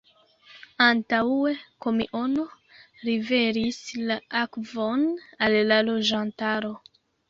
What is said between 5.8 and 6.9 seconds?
loĝantaro.